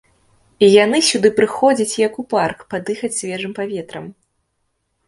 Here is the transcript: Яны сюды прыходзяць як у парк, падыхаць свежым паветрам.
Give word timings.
Яны 0.83 1.01
сюды 1.09 1.31
прыходзяць 1.39 1.99
як 2.07 2.17
у 2.25 2.27
парк, 2.35 2.59
падыхаць 2.73 3.13
свежым 3.21 3.51
паветрам. 3.61 4.05